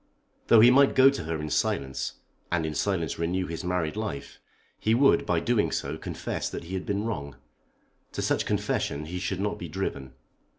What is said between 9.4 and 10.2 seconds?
be driven.